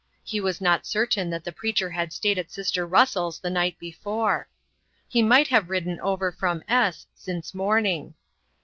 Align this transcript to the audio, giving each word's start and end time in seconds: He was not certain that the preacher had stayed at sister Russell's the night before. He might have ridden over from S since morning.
He 0.23 0.41
was 0.41 0.59
not 0.59 0.87
certain 0.87 1.29
that 1.29 1.43
the 1.43 1.51
preacher 1.51 1.91
had 1.91 2.11
stayed 2.11 2.39
at 2.39 2.49
sister 2.49 2.87
Russell's 2.87 3.39
the 3.39 3.51
night 3.51 3.77
before. 3.77 4.49
He 5.07 5.21
might 5.21 5.49
have 5.49 5.69
ridden 5.69 5.99
over 5.99 6.31
from 6.31 6.63
S 6.67 7.05
since 7.13 7.53
morning. 7.53 8.15